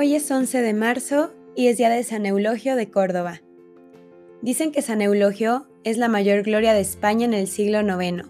Hoy 0.00 0.14
es 0.14 0.30
11 0.30 0.62
de 0.62 0.74
marzo 0.74 1.32
y 1.56 1.66
es 1.66 1.76
día 1.76 1.90
de 1.90 2.04
San 2.04 2.24
Eulogio 2.24 2.76
de 2.76 2.88
Córdoba. 2.88 3.42
Dicen 4.42 4.70
que 4.70 4.80
San 4.80 5.02
Eulogio 5.02 5.66
es 5.82 5.98
la 5.98 6.06
mayor 6.06 6.44
gloria 6.44 6.72
de 6.72 6.78
España 6.78 7.24
en 7.24 7.34
el 7.34 7.48
siglo 7.48 7.80
IX. 7.80 8.22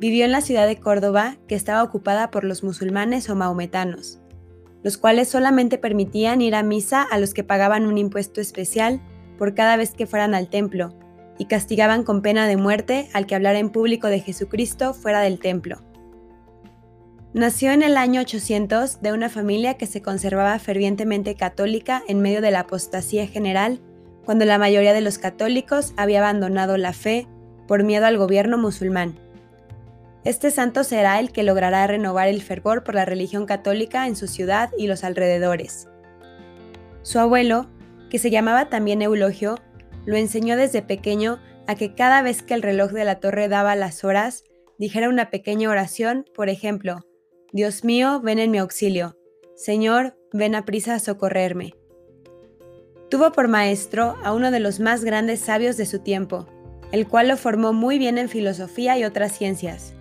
Vivió 0.00 0.24
en 0.24 0.32
la 0.32 0.40
ciudad 0.40 0.66
de 0.66 0.80
Córdoba, 0.80 1.36
que 1.46 1.54
estaba 1.54 1.84
ocupada 1.84 2.32
por 2.32 2.42
los 2.42 2.64
musulmanes 2.64 3.30
o 3.30 3.36
maometanos, 3.36 4.18
los 4.82 4.98
cuales 4.98 5.28
solamente 5.28 5.78
permitían 5.78 6.42
ir 6.42 6.56
a 6.56 6.64
misa 6.64 7.02
a 7.02 7.20
los 7.20 7.32
que 7.32 7.44
pagaban 7.44 7.86
un 7.86 7.96
impuesto 7.96 8.40
especial 8.40 9.00
por 9.38 9.54
cada 9.54 9.76
vez 9.76 9.92
que 9.92 10.08
fueran 10.08 10.34
al 10.34 10.50
templo, 10.50 10.98
y 11.38 11.44
castigaban 11.44 12.02
con 12.02 12.22
pena 12.22 12.48
de 12.48 12.56
muerte 12.56 13.08
al 13.12 13.26
que 13.26 13.36
hablara 13.36 13.60
en 13.60 13.70
público 13.70 14.08
de 14.08 14.18
Jesucristo 14.18 14.94
fuera 14.94 15.20
del 15.20 15.38
templo. 15.38 15.91
Nació 17.34 17.70
en 17.72 17.82
el 17.82 17.96
año 17.96 18.20
800 18.20 19.00
de 19.00 19.14
una 19.14 19.30
familia 19.30 19.78
que 19.78 19.86
se 19.86 20.02
conservaba 20.02 20.58
fervientemente 20.58 21.34
católica 21.34 22.02
en 22.06 22.20
medio 22.20 22.42
de 22.42 22.50
la 22.50 22.60
apostasía 22.60 23.26
general, 23.26 23.80
cuando 24.26 24.44
la 24.44 24.58
mayoría 24.58 24.92
de 24.92 25.00
los 25.00 25.16
católicos 25.16 25.94
había 25.96 26.18
abandonado 26.18 26.76
la 26.76 26.92
fe 26.92 27.26
por 27.66 27.84
miedo 27.84 28.04
al 28.04 28.18
gobierno 28.18 28.58
musulmán. 28.58 29.18
Este 30.24 30.50
santo 30.50 30.84
será 30.84 31.18
el 31.20 31.32
que 31.32 31.42
logrará 31.42 31.86
renovar 31.86 32.28
el 32.28 32.42
fervor 32.42 32.84
por 32.84 32.94
la 32.94 33.06
religión 33.06 33.46
católica 33.46 34.06
en 34.06 34.14
su 34.14 34.26
ciudad 34.26 34.68
y 34.76 34.86
los 34.86 35.02
alrededores. 35.02 35.88
Su 37.00 37.18
abuelo, 37.18 37.66
que 38.10 38.18
se 38.18 38.30
llamaba 38.30 38.68
también 38.68 39.00
Eulogio, 39.00 39.58
lo 40.04 40.16
enseñó 40.16 40.58
desde 40.58 40.82
pequeño 40.82 41.40
a 41.66 41.76
que 41.76 41.94
cada 41.94 42.20
vez 42.20 42.42
que 42.42 42.52
el 42.52 42.60
reloj 42.60 42.92
de 42.92 43.06
la 43.06 43.20
torre 43.20 43.48
daba 43.48 43.74
las 43.74 44.04
horas, 44.04 44.44
dijera 44.78 45.08
una 45.08 45.30
pequeña 45.30 45.70
oración, 45.70 46.26
por 46.34 46.50
ejemplo, 46.50 47.06
Dios 47.54 47.84
mío, 47.84 48.18
ven 48.22 48.38
en 48.38 48.50
mi 48.50 48.56
auxilio. 48.56 49.14
Señor, 49.54 50.16
ven 50.32 50.54
a 50.54 50.64
prisa 50.64 50.94
a 50.94 50.98
socorrerme. 50.98 51.74
Tuvo 53.10 53.30
por 53.32 53.46
maestro 53.46 54.16
a 54.24 54.32
uno 54.32 54.50
de 54.50 54.58
los 54.58 54.80
más 54.80 55.04
grandes 55.04 55.40
sabios 55.40 55.76
de 55.76 55.84
su 55.84 55.98
tiempo, 55.98 56.46
el 56.92 57.06
cual 57.06 57.28
lo 57.28 57.36
formó 57.36 57.74
muy 57.74 57.98
bien 57.98 58.16
en 58.16 58.30
filosofía 58.30 58.96
y 58.96 59.04
otras 59.04 59.36
ciencias. 59.36 59.92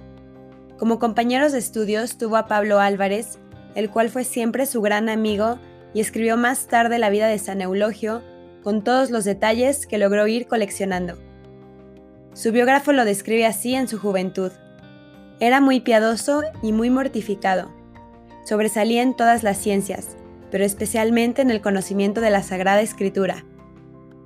Como 0.79 0.97
compañeros 0.97 1.51
de 1.51 1.59
estudios 1.59 2.17
tuvo 2.17 2.37
a 2.37 2.47
Pablo 2.47 2.79
Álvarez, 2.79 3.37
el 3.75 3.89
cual 3.89 4.09
fue 4.09 4.23
siempre 4.23 4.65
su 4.65 4.81
gran 4.81 5.09
amigo 5.09 5.59
y 5.93 5.99
escribió 5.99 6.37
más 6.37 6.67
tarde 6.67 6.99
la 6.99 7.09
vida 7.09 7.27
de 7.27 7.37
San 7.37 7.61
Eulogio, 7.61 8.21
con 8.63 8.81
todos 8.81 9.11
los 9.11 9.25
detalles 9.25 9.87
que 9.87 9.97
logró 9.97 10.25
ir 10.25 10.47
coleccionando. 10.47 11.17
Su 12.33 12.53
biógrafo 12.53 12.93
lo 12.93 13.03
describe 13.03 13.45
así 13.45 13.75
en 13.75 13.89
su 13.89 13.99
juventud. 13.99 14.53
Era 15.41 15.59
muy 15.59 15.79
piadoso 15.79 16.43
y 16.61 16.71
muy 16.71 16.91
mortificado. 16.91 17.73
Sobresalía 18.45 19.01
en 19.01 19.15
todas 19.15 19.41
las 19.41 19.57
ciencias, 19.57 20.15
pero 20.51 20.63
especialmente 20.63 21.41
en 21.41 21.49
el 21.49 21.61
conocimiento 21.61 22.21
de 22.21 22.29
la 22.29 22.43
Sagrada 22.43 22.81
Escritura. 22.81 23.43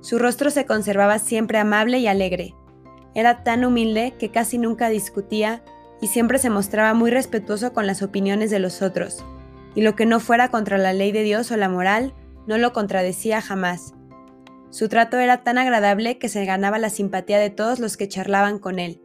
Su 0.02 0.18
rostro 0.18 0.50
se 0.50 0.66
conservaba 0.66 1.18
siempre 1.18 1.56
amable 1.56 2.00
y 2.00 2.06
alegre. 2.06 2.54
Era 3.14 3.44
tan 3.44 3.64
humilde 3.64 4.12
que 4.18 4.30
casi 4.30 4.58
nunca 4.58 4.90
discutía 4.90 5.64
y 6.02 6.08
siempre 6.08 6.38
se 6.38 6.50
mostraba 6.50 6.92
muy 6.92 7.10
respetuoso 7.10 7.72
con 7.72 7.86
las 7.86 8.02
opiniones 8.02 8.50
de 8.50 8.58
los 8.58 8.82
otros, 8.82 9.24
y 9.74 9.80
lo 9.80 9.96
que 9.96 10.04
no 10.04 10.20
fuera 10.20 10.50
contra 10.50 10.76
la 10.76 10.92
ley 10.92 11.12
de 11.12 11.22
Dios 11.22 11.50
o 11.50 11.56
la 11.56 11.70
moral, 11.70 12.12
no 12.46 12.58
lo 12.58 12.74
contradecía 12.74 13.40
jamás. 13.40 13.94
Su 14.68 14.90
trato 14.90 15.18
era 15.18 15.42
tan 15.42 15.56
agradable 15.56 16.18
que 16.18 16.28
se 16.28 16.44
ganaba 16.44 16.78
la 16.78 16.90
simpatía 16.90 17.38
de 17.38 17.48
todos 17.48 17.78
los 17.78 17.96
que 17.96 18.06
charlaban 18.06 18.58
con 18.58 18.78
él. 18.78 19.00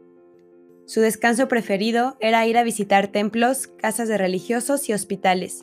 Su 0.92 1.00
descanso 1.00 1.48
preferido 1.48 2.18
era 2.20 2.44
ir 2.44 2.58
a 2.58 2.64
visitar 2.64 3.08
templos, 3.08 3.66
casas 3.66 4.08
de 4.08 4.18
religiosos 4.18 4.90
y 4.90 4.92
hospitales. 4.92 5.62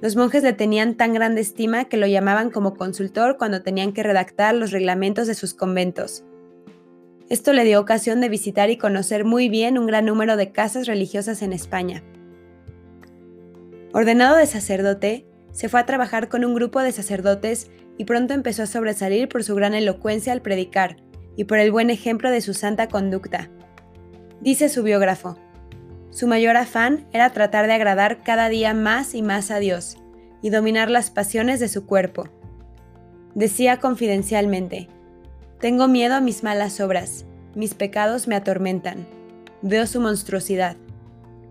Los 0.00 0.14
monjes 0.14 0.44
le 0.44 0.52
tenían 0.52 0.94
tan 0.94 1.12
grande 1.12 1.40
estima 1.40 1.86
que 1.86 1.96
lo 1.96 2.06
llamaban 2.06 2.50
como 2.50 2.76
consultor 2.76 3.36
cuando 3.36 3.62
tenían 3.62 3.92
que 3.92 4.04
redactar 4.04 4.54
los 4.54 4.70
reglamentos 4.70 5.26
de 5.26 5.34
sus 5.34 5.54
conventos. 5.54 6.22
Esto 7.30 7.52
le 7.52 7.64
dio 7.64 7.80
ocasión 7.80 8.20
de 8.20 8.28
visitar 8.28 8.70
y 8.70 8.76
conocer 8.76 9.24
muy 9.24 9.48
bien 9.48 9.76
un 9.76 9.88
gran 9.88 10.06
número 10.06 10.36
de 10.36 10.52
casas 10.52 10.86
religiosas 10.86 11.42
en 11.42 11.52
España. 11.52 12.04
Ordenado 13.92 14.36
de 14.36 14.46
sacerdote, 14.46 15.26
se 15.50 15.68
fue 15.68 15.80
a 15.80 15.86
trabajar 15.86 16.28
con 16.28 16.44
un 16.44 16.54
grupo 16.54 16.78
de 16.78 16.92
sacerdotes 16.92 17.72
y 17.98 18.04
pronto 18.04 18.34
empezó 18.34 18.62
a 18.62 18.66
sobresalir 18.66 19.28
por 19.28 19.42
su 19.42 19.56
gran 19.56 19.74
elocuencia 19.74 20.32
al 20.32 20.42
predicar 20.42 20.98
y 21.36 21.42
por 21.42 21.58
el 21.58 21.72
buen 21.72 21.90
ejemplo 21.90 22.30
de 22.30 22.40
su 22.40 22.54
santa 22.54 22.86
conducta. 22.86 23.50
Dice 24.42 24.68
su 24.68 24.82
biógrafo, 24.82 25.36
su 26.10 26.26
mayor 26.26 26.56
afán 26.56 27.06
era 27.12 27.30
tratar 27.30 27.68
de 27.68 27.74
agradar 27.74 28.24
cada 28.24 28.48
día 28.48 28.74
más 28.74 29.14
y 29.14 29.22
más 29.22 29.52
a 29.52 29.60
Dios 29.60 29.98
y 30.42 30.50
dominar 30.50 30.90
las 30.90 31.10
pasiones 31.10 31.60
de 31.60 31.68
su 31.68 31.86
cuerpo. 31.86 32.28
Decía 33.36 33.76
confidencialmente, 33.76 34.88
Tengo 35.60 35.86
miedo 35.86 36.16
a 36.16 36.20
mis 36.20 36.42
malas 36.42 36.80
obras, 36.80 37.24
mis 37.54 37.74
pecados 37.74 38.26
me 38.26 38.34
atormentan, 38.34 39.06
veo 39.62 39.86
su 39.86 40.00
monstruosidad, 40.00 40.76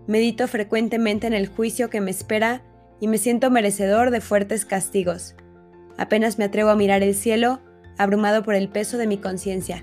medito 0.06 0.46
frecuentemente 0.46 1.26
en 1.26 1.32
el 1.32 1.46
juicio 1.46 1.88
que 1.88 2.02
me 2.02 2.10
espera 2.10 2.60
y 3.00 3.08
me 3.08 3.16
siento 3.16 3.50
merecedor 3.50 4.10
de 4.10 4.20
fuertes 4.20 4.66
castigos. 4.66 5.34
Apenas 5.96 6.36
me 6.36 6.44
atrevo 6.44 6.68
a 6.68 6.76
mirar 6.76 7.02
el 7.02 7.14
cielo, 7.14 7.58
abrumado 7.96 8.42
por 8.42 8.54
el 8.54 8.68
peso 8.68 8.98
de 8.98 9.06
mi 9.06 9.16
conciencia. 9.16 9.82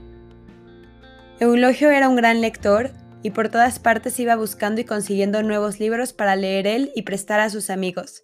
Eulogio 1.40 1.90
era 1.90 2.10
un 2.10 2.18
gran 2.18 2.42
lector 2.42 2.92
y 3.24 3.32
por 3.32 3.50
todas 3.50 3.80
partes 3.80 4.20
iba 4.20 4.36
buscando 4.36 4.82
y 4.82 4.86
consiguiendo 4.86 5.44
nuevos 5.44 5.80
libros 5.80 6.14
para 6.14 6.36
leer 6.36 6.68
él 6.68 6.92
y 6.96 7.02
prestar 7.04 7.40
a 7.40 7.50
sus 7.50 7.70
amigos. 7.70 8.22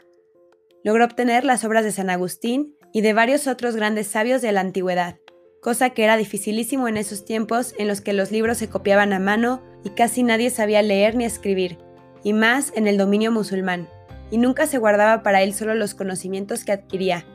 Logró 0.84 1.06
obtener 1.06 1.44
las 1.44 1.64
obras 1.64 1.84
de 1.84 1.92
San 1.92 2.10
Agustín 2.10 2.76
y 2.94 3.02
de 3.02 3.14
varios 3.14 3.48
otros 3.48 3.76
grandes 3.76 4.08
sabios 4.08 4.42
de 4.42 4.52
la 4.52 4.62
antigüedad, 4.62 5.18
cosa 5.62 5.90
que 5.90 6.04
era 6.04 6.16
dificilísimo 6.16 6.88
en 6.88 6.98
esos 6.98 7.26
tiempos 7.26 7.74
en 7.80 7.88
los 7.88 8.02
que 8.02 8.14
los 8.14 8.32
libros 8.32 8.58
se 8.58 8.70
copiaban 8.70 9.12
a 9.12 9.20
mano 9.20 9.64
y 9.84 9.90
casi 9.90 10.22
nadie 10.24 10.50
sabía 10.50 10.82
leer 10.82 11.16
ni 11.16 11.26
escribir, 11.26 11.80
y 12.24 12.34
más 12.34 12.72
en 12.76 12.88
el 12.88 12.98
dominio 12.98 13.32
musulmán, 13.32 13.90
y 14.30 14.38
nunca 14.38 14.68
se 14.68 14.78
guardaba 14.78 15.24
para 15.24 15.42
él 15.42 15.54
solo 15.54 15.74
los 15.74 15.96
conocimientos 15.96 16.64
que 16.64 16.72
adquiría. 16.72 17.26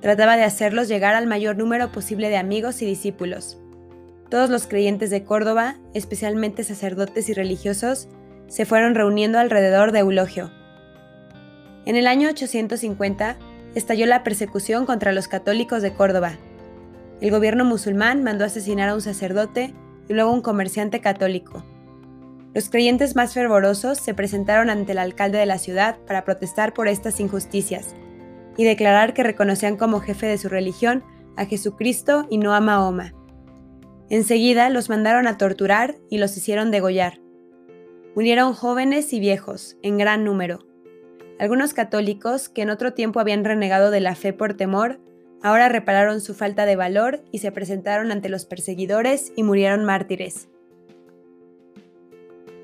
Trataba 0.00 0.36
de 0.36 0.44
hacerlos 0.44 0.88
llegar 0.88 1.14
al 1.14 1.26
mayor 1.26 1.56
número 1.56 1.92
posible 1.92 2.28
de 2.28 2.36
amigos 2.36 2.82
y 2.82 2.86
discípulos. 2.86 3.61
Todos 4.32 4.48
los 4.48 4.66
creyentes 4.66 5.10
de 5.10 5.24
Córdoba, 5.24 5.74
especialmente 5.92 6.64
sacerdotes 6.64 7.28
y 7.28 7.34
religiosos, 7.34 8.08
se 8.48 8.64
fueron 8.64 8.94
reuniendo 8.94 9.38
alrededor 9.38 9.92
de 9.92 9.98
Eulogio. 9.98 10.50
En 11.84 11.96
el 11.96 12.06
año 12.06 12.30
850 12.30 13.36
estalló 13.74 14.06
la 14.06 14.24
persecución 14.24 14.86
contra 14.86 15.12
los 15.12 15.28
católicos 15.28 15.82
de 15.82 15.92
Córdoba. 15.92 16.38
El 17.20 17.30
gobierno 17.30 17.66
musulmán 17.66 18.24
mandó 18.24 18.46
asesinar 18.46 18.88
a 18.88 18.94
un 18.94 19.02
sacerdote 19.02 19.74
y 20.08 20.14
luego 20.14 20.32
un 20.32 20.40
comerciante 20.40 21.02
católico. 21.02 21.62
Los 22.54 22.70
creyentes 22.70 23.14
más 23.14 23.34
fervorosos 23.34 23.98
se 23.98 24.14
presentaron 24.14 24.70
ante 24.70 24.92
el 24.92 24.98
alcalde 24.98 25.36
de 25.36 25.46
la 25.46 25.58
ciudad 25.58 25.98
para 26.06 26.24
protestar 26.24 26.72
por 26.72 26.88
estas 26.88 27.20
injusticias 27.20 27.94
y 28.56 28.64
declarar 28.64 29.12
que 29.12 29.24
reconocían 29.24 29.76
como 29.76 30.00
jefe 30.00 30.24
de 30.24 30.38
su 30.38 30.48
religión 30.48 31.04
a 31.36 31.44
Jesucristo 31.44 32.26
y 32.30 32.38
no 32.38 32.54
a 32.54 32.60
Mahoma. 32.60 33.12
Enseguida 34.12 34.68
los 34.68 34.90
mandaron 34.90 35.26
a 35.26 35.38
torturar 35.38 35.94
y 36.10 36.18
los 36.18 36.36
hicieron 36.36 36.70
degollar. 36.70 37.18
Murieron 38.14 38.52
jóvenes 38.52 39.10
y 39.14 39.20
viejos, 39.20 39.78
en 39.80 39.96
gran 39.96 40.22
número. 40.22 40.66
Algunos 41.38 41.72
católicos, 41.72 42.50
que 42.50 42.60
en 42.60 42.68
otro 42.68 42.92
tiempo 42.92 43.20
habían 43.20 43.42
renegado 43.42 43.90
de 43.90 44.00
la 44.00 44.14
fe 44.14 44.34
por 44.34 44.52
temor, 44.52 45.00
ahora 45.42 45.70
repararon 45.70 46.20
su 46.20 46.34
falta 46.34 46.66
de 46.66 46.76
valor 46.76 47.24
y 47.32 47.38
se 47.38 47.52
presentaron 47.52 48.12
ante 48.12 48.28
los 48.28 48.44
perseguidores 48.44 49.32
y 49.34 49.44
murieron 49.44 49.86
mártires. 49.86 50.50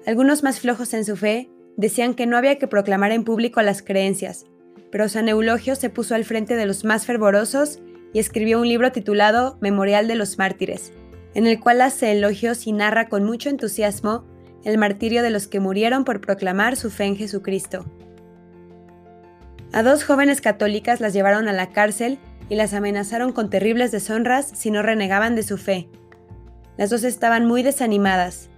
Algunos 0.07 0.43
más 0.43 0.61
flojos 0.61 0.93
en 0.93 1.07
su 1.07 1.17
fe 1.17 1.49
decían 1.79 2.13
que 2.13 2.27
no 2.27 2.37
había 2.37 2.59
que 2.59 2.69
proclamar 2.69 3.11
en 3.11 3.25
público 3.25 3.63
las 3.63 3.81
creencias, 3.81 4.45
pero 4.93 5.09
San 5.09 5.31
Eulogio 5.31 5.77
se 5.77 5.89
puso 5.89 6.15
al 6.15 6.27
frente 6.27 6.57
de 6.57 6.67
los 6.67 6.85
más 6.85 7.07
fervorosos 7.07 7.79
y 8.13 8.19
escribió 8.19 8.61
un 8.61 8.69
libro 8.69 8.93
titulado 8.93 9.57
Memorial 9.63 10.09
de 10.09 10.15
los 10.15 10.37
Mártires, 10.37 10.93
en 11.39 11.47
el 11.47 11.61
cual 11.61 11.81
hace 11.83 12.11
elogios 12.11 12.67
y 12.67 12.73
narra 12.73 13.09
con 13.09 13.23
mucho 13.23 13.49
entusiasmo 13.49 14.25
el 14.65 14.77
martirio 14.77 15.23
de 15.23 15.31
los 15.31 15.47
que 15.47 15.61
murieron 15.61 16.03
por 16.03 16.21
proclamar 16.21 16.75
su 16.75 16.91
fe 16.91 17.05
en 17.05 17.17
Jesucristo. 17.17 17.85
A 19.73 19.85
dos 19.85 20.03
jóvenes 20.03 20.41
católicas 20.41 21.01
las 21.01 21.13
llevaron 21.13 21.47
a 21.47 21.53
la 21.53 21.71
cárcel 21.71 22.19
y 22.49 22.57
las 22.57 22.75
amenazaron 22.75 23.31
con 23.31 23.51
terribles 23.51 23.93
deshonras 23.93 24.51
si 24.53 24.73
no 24.73 24.83
renegaban 24.83 25.37
de 25.37 25.45
su 25.45 25.59
fe. 25.59 25.89
Las 26.77 26.91
dos 26.91 27.05
estaban 27.05 27.47
muy 27.47 27.63
desanimadas. 27.63 28.49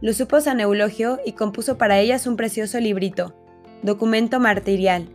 Lo 0.00 0.12
supo 0.12 0.40
San 0.40 0.60
Eulogio 0.60 1.18
y 1.26 1.32
compuso 1.32 1.76
para 1.76 1.98
ellas 1.98 2.28
un 2.28 2.36
precioso 2.36 2.78
librito, 2.78 3.34
documento 3.82 4.38
martirial, 4.38 5.08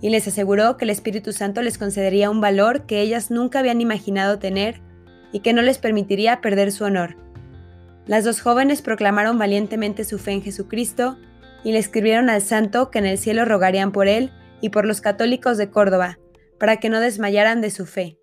y 0.00 0.10
les 0.10 0.26
aseguró 0.26 0.76
que 0.76 0.86
el 0.86 0.90
Espíritu 0.90 1.32
Santo 1.32 1.62
les 1.62 1.78
concedería 1.78 2.30
un 2.30 2.40
valor 2.40 2.84
que 2.84 3.00
ellas 3.00 3.30
nunca 3.30 3.60
habían 3.60 3.80
imaginado 3.80 4.40
tener 4.40 4.87
y 5.32 5.40
que 5.40 5.52
no 5.52 5.62
les 5.62 5.78
permitiría 5.78 6.40
perder 6.40 6.72
su 6.72 6.84
honor. 6.84 7.16
Las 8.06 8.24
dos 8.24 8.40
jóvenes 8.40 8.80
proclamaron 8.82 9.38
valientemente 9.38 10.04
su 10.04 10.18
fe 10.18 10.32
en 10.32 10.42
Jesucristo 10.42 11.18
y 11.64 11.72
le 11.72 11.78
escribieron 11.78 12.30
al 12.30 12.40
santo 12.40 12.90
que 12.90 12.98
en 12.98 13.06
el 13.06 13.18
cielo 13.18 13.44
rogarían 13.44 13.92
por 13.92 14.08
él 14.08 14.30
y 14.60 14.70
por 14.70 14.86
los 14.86 15.00
católicos 15.00 15.58
de 15.58 15.70
Córdoba, 15.70 16.18
para 16.58 16.78
que 16.78 16.88
no 16.88 17.00
desmayaran 17.00 17.60
de 17.60 17.70
su 17.70 17.86
fe. 17.86 18.18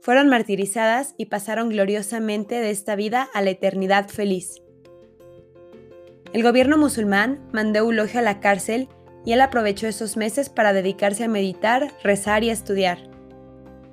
Fueron 0.00 0.28
martirizadas 0.28 1.14
y 1.18 1.26
pasaron 1.26 1.68
gloriosamente 1.68 2.54
de 2.56 2.70
esta 2.70 2.96
vida 2.96 3.28
a 3.34 3.42
la 3.42 3.50
eternidad 3.50 4.08
feliz. 4.08 4.62
El 6.32 6.42
gobierno 6.42 6.78
musulmán 6.78 7.46
mandó 7.52 7.80
Eulogio 7.80 8.20
a 8.20 8.22
la 8.22 8.40
cárcel 8.40 8.88
y 9.26 9.32
él 9.32 9.40
aprovechó 9.42 9.86
esos 9.86 10.16
meses 10.16 10.48
para 10.48 10.72
dedicarse 10.72 11.24
a 11.24 11.28
meditar, 11.28 11.92
rezar 12.02 12.44
y 12.44 12.50
estudiar. 12.50 13.09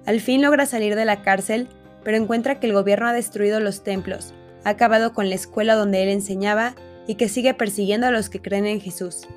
Al 0.07 0.21
fin 0.21 0.41
logra 0.41 0.65
salir 0.65 0.95
de 0.95 1.03
la 1.03 1.21
cárcel, 1.21 1.67
pero 2.03 2.15
encuentra 2.15 2.61
que 2.61 2.67
el 2.67 2.73
gobierno 2.73 3.07
ha 3.07 3.13
destruido 3.13 3.59
los 3.59 3.83
templos, 3.83 4.33
ha 4.63 4.69
acabado 4.69 5.13
con 5.13 5.27
la 5.27 5.35
escuela 5.35 5.75
donde 5.75 6.01
él 6.01 6.07
enseñaba 6.07 6.75
y 7.07 7.15
que 7.15 7.27
sigue 7.27 7.53
persiguiendo 7.53 8.07
a 8.07 8.11
los 8.11 8.29
que 8.29 8.41
creen 8.41 8.65
en 8.65 8.79
Jesús. 8.79 9.27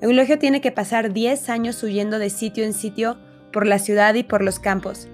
Eulogio 0.00 0.40
tiene 0.40 0.60
que 0.60 0.72
pasar 0.72 1.12
10 1.12 1.48
años 1.48 1.80
huyendo 1.84 2.18
de 2.18 2.28
sitio 2.28 2.64
en 2.64 2.72
sitio 2.72 3.18
por 3.52 3.66
la 3.66 3.78
ciudad 3.78 4.14
y 4.14 4.24
por 4.24 4.42
los 4.42 4.58
campos. 4.58 5.06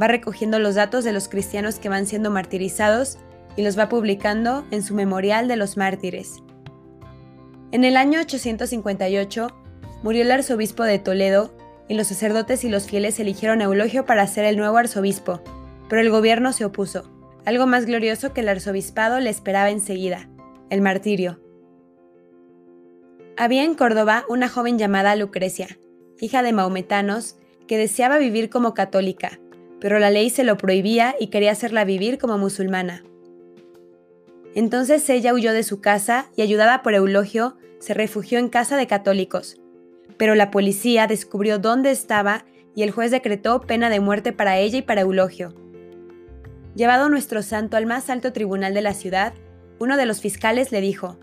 Va 0.00 0.06
recogiendo 0.06 0.60
los 0.60 0.76
datos 0.76 1.02
de 1.02 1.12
los 1.12 1.28
cristianos 1.28 1.80
que 1.80 1.88
van 1.88 2.06
siendo 2.06 2.30
martirizados 2.30 3.18
y 3.56 3.62
los 3.62 3.76
va 3.76 3.88
publicando 3.88 4.64
en 4.70 4.84
su 4.84 4.94
Memorial 4.94 5.48
de 5.48 5.56
los 5.56 5.76
Mártires. 5.76 6.36
En 7.72 7.82
el 7.82 7.96
año 7.96 8.20
858 8.20 9.48
murió 10.04 10.22
el 10.22 10.30
arzobispo 10.30 10.84
de 10.84 11.00
Toledo 11.00 11.52
y 11.92 11.94
los 11.94 12.06
sacerdotes 12.06 12.64
y 12.64 12.70
los 12.70 12.86
fieles 12.86 13.20
eligieron 13.20 13.60
a 13.60 13.64
Eulogio 13.64 14.06
para 14.06 14.26
ser 14.26 14.46
el 14.46 14.56
nuevo 14.56 14.78
arzobispo, 14.78 15.42
pero 15.90 16.00
el 16.00 16.08
gobierno 16.08 16.54
se 16.54 16.64
opuso. 16.64 17.04
Algo 17.44 17.66
más 17.66 17.84
glorioso 17.84 18.32
que 18.32 18.40
el 18.40 18.48
arzobispado 18.48 19.20
le 19.20 19.28
esperaba 19.28 19.68
enseguida, 19.68 20.30
el 20.70 20.80
martirio. 20.80 21.38
Había 23.36 23.64
en 23.64 23.74
Córdoba 23.74 24.24
una 24.30 24.48
joven 24.48 24.78
llamada 24.78 25.14
Lucrecia, 25.16 25.68
hija 26.18 26.42
de 26.42 26.54
maometanos, 26.54 27.36
que 27.68 27.76
deseaba 27.76 28.16
vivir 28.16 28.48
como 28.48 28.72
católica, 28.72 29.38
pero 29.78 29.98
la 29.98 30.08
ley 30.08 30.30
se 30.30 30.44
lo 30.44 30.56
prohibía 30.56 31.14
y 31.20 31.26
quería 31.26 31.52
hacerla 31.52 31.84
vivir 31.84 32.16
como 32.16 32.38
musulmana. 32.38 33.04
Entonces 34.54 35.06
ella 35.10 35.34
huyó 35.34 35.52
de 35.52 35.62
su 35.62 35.82
casa 35.82 36.30
y 36.36 36.40
ayudada 36.40 36.82
por 36.82 36.94
Eulogio, 36.94 37.58
se 37.80 37.92
refugió 37.92 38.38
en 38.38 38.48
casa 38.48 38.78
de 38.78 38.86
católicos. 38.86 39.61
Pero 40.16 40.34
la 40.34 40.50
policía 40.50 41.06
descubrió 41.06 41.58
dónde 41.58 41.90
estaba 41.90 42.44
y 42.74 42.82
el 42.82 42.90
juez 42.90 43.10
decretó 43.10 43.60
pena 43.60 43.90
de 43.90 44.00
muerte 44.00 44.32
para 44.32 44.58
ella 44.58 44.78
y 44.78 44.82
para 44.82 45.02
Eulogio. 45.02 45.54
Llevado 46.74 47.08
nuestro 47.08 47.42
santo 47.42 47.76
al 47.76 47.86
más 47.86 48.08
alto 48.08 48.32
tribunal 48.32 48.72
de 48.72 48.82
la 48.82 48.94
ciudad, 48.94 49.34
uno 49.78 49.96
de 49.96 50.06
los 50.06 50.20
fiscales 50.20 50.72
le 50.72 50.80
dijo, 50.80 51.18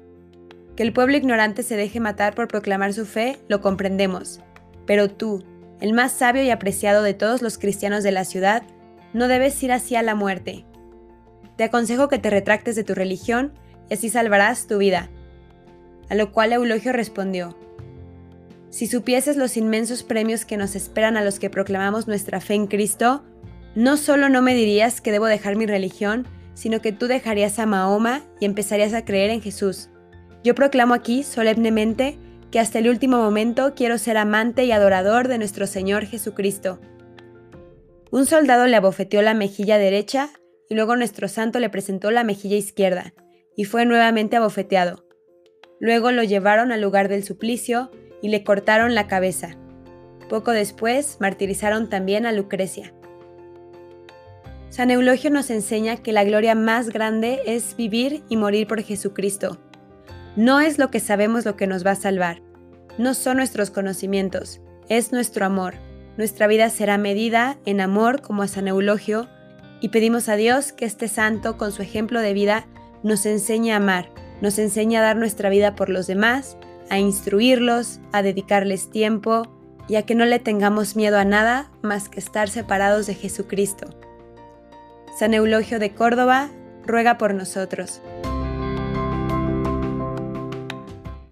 Que 0.75 0.83
el 0.83 0.94
pueblo 0.94 1.18
ignorante 1.18 1.63
se 1.63 1.75
deje 1.75 2.00
matar 2.00 2.36
por 2.36 2.47
proclamar 2.47 2.94
su 2.94 3.06
fe, 3.06 3.39
lo 3.47 3.62
comprendemos, 3.62 4.41
pero 4.86 5.09
tú, 5.09 5.44
el 5.81 5.94
más 5.94 6.12
sabio 6.12 6.44
y 6.44 6.51
apreciado 6.51 7.01
de 7.01 7.13
todos 7.13 7.42
los 7.42 7.57
cristianos 7.57 8.03
de 8.03 8.12
la 8.12 8.25
ciudad, 8.25 8.63
no 9.13 9.27
debes 9.27 9.62
ir 9.63 9.71
así 9.71 9.95
a 9.95 10.03
la 10.03 10.13
muerte, 10.13 10.65
te 11.59 11.65
aconsejo 11.65 12.07
que 12.07 12.19
te 12.19 12.30
retractes 12.30 12.77
de 12.77 12.85
tu 12.85 12.95
religión 12.95 13.51
y 13.89 13.95
así 13.95 14.09
salvarás 14.09 14.65
tu 14.65 14.77
vida. 14.77 15.09
A 16.09 16.15
lo 16.15 16.31
cual 16.31 16.53
Eulogio 16.53 16.94
respondió, 16.94 17.57
Si 18.69 18.86
supieses 18.86 19.36
los 19.36 19.57
inmensos 19.57 20.04
premios 20.04 20.45
que 20.45 20.57
nos 20.57 20.75
esperan 20.75 21.18
a 21.18 21.24
los 21.24 21.39
que 21.39 21.50
proclamamos 21.50 22.07
nuestra 22.07 22.39
fe 22.39 22.54
en 22.54 22.68
Cristo, 22.68 23.24
no 23.75 23.98
solo 23.98 24.30
no 24.30 24.42
me 24.42 24.54
dirías 24.54 25.01
que 25.01 25.12
debo 25.12 25.25
dejar 25.25 25.56
mi 25.56 25.66
religión, 25.66 26.27
sino 26.54 26.81
que 26.81 26.92
tú 26.92 27.07
dejarías 27.07 27.57
a 27.57 27.66
Mahoma 27.66 28.24
y 28.39 28.45
empezarías 28.45 28.94
a 28.94 29.06
creer 29.06 29.31
en 29.31 29.42
Jesús. 29.42 29.89
Yo 30.44 30.56
proclamo 30.56 30.94
aquí 30.94 31.24
solemnemente 31.24 32.18
que 32.51 32.60
hasta 32.60 32.80
el 32.80 32.89
último 32.89 33.18
momento 33.18 33.74
quiero 33.75 33.98
ser 33.98 34.18
amante 34.18 34.66
y 34.66 34.71
adorador 34.71 35.27
de 35.27 35.38
nuestro 35.38 35.68
Señor 35.68 36.06
Jesucristo. 36.06 36.80
Un 38.12 38.25
soldado 38.25 38.68
le 38.68 38.75
abofeteó 38.75 39.21
la 39.21 39.33
mejilla 39.33 39.77
derecha 39.77 40.30
y 40.68 40.75
luego 40.75 40.95
nuestro 40.95 41.27
santo 41.27 41.60
le 41.60 41.69
presentó 41.69 42.12
la 42.12 42.24
mejilla 42.24 42.57
izquierda, 42.57 43.13
y 43.56 43.66
fue 43.66 43.86
nuevamente 43.86 44.38
abofeteado. 44.38 45.06
Luego 45.80 46.12
lo 46.12 46.24
llevaron 46.24 46.71
al 46.71 46.81
lugar 46.81 47.07
del 47.07 47.24
suplicio 47.24 47.92
y 48.21 48.30
le 48.30 48.44
cortaron 48.44 48.95
la 48.95 49.07
cabeza. 49.07 49.56
Poco 50.30 50.51
después 50.51 51.18
martirizaron 51.19 51.89
también 51.89 52.25
a 52.25 52.31
Lucrecia. 52.31 52.94
San 54.69 54.92
Eulogio 54.92 55.31
nos 55.31 55.50
enseña 55.50 55.98
que 55.98 56.13
la 56.13 56.24
gloria 56.24 56.54
más 56.54 56.89
grande 56.89 57.39
es 57.45 57.75
vivir 57.75 58.24
y 58.30 58.38
morir 58.38 58.68
por 58.68 58.81
Jesucristo. 58.83 59.57
No 60.36 60.60
es 60.60 60.77
lo 60.77 60.92
que 60.92 61.00
sabemos 61.00 61.45
lo 61.45 61.56
que 61.56 61.66
nos 61.66 61.86
va 61.86 61.92
a 61.92 61.95
salvar, 61.95 62.42
no 63.00 63.13
son 63.13 63.38
nuestros 63.38 63.71
conocimientos, 63.71 64.60
es 64.89 65.13
nuestro 65.13 65.45
amor. 65.45 65.75
Nuestra 66.18 66.48
vida 66.48 66.69
será 66.69 66.98
medida 66.98 67.57
en 67.66 67.80
amor 67.80 68.21
como 68.21 68.44
a 68.44 68.48
San 68.50 68.68
Eulogio, 68.68 69.30
y 69.80 69.88
pedimos 69.88 70.27
a 70.27 70.36
Dios 70.36 70.74
que 70.74 70.83
este 70.83 71.07
santo, 71.07 71.57
con 71.57 71.71
su 71.71 71.81
ejemplo 71.81 72.19
de 72.19 72.33
vida, 72.33 72.68
nos 73.01 73.25
enseñe 73.25 73.71
a 73.71 73.77
amar, 73.77 74.10
nos 74.42 74.60
enseñe 74.60 74.98
a 74.98 75.01
dar 75.01 75.16
nuestra 75.16 75.50
vida 75.50 75.75
por 75.75 75.88
los 75.89 76.07
demás, 76.07 76.57
a 76.89 77.00
instruirlos, 77.00 78.00
a 78.12 78.21
dedicarles 78.21 78.89
tiempo 78.89 79.44
y 79.88 79.95
a 79.95 80.06
que 80.06 80.15
no 80.15 80.25
le 80.25 80.39
tengamos 80.39 80.95
miedo 80.95 81.18
a 81.18 81.25
nada 81.25 81.71
más 81.81 82.09
que 82.09 82.19
estar 82.19 82.50
separados 82.50 83.07
de 83.07 83.15
Jesucristo. 83.15 83.88
San 85.18 85.33
Eulogio 85.33 85.80
de 85.80 85.94
Córdoba 85.94 86.50
ruega 86.86 87.18
por 87.18 87.33
nosotros. 87.33 88.01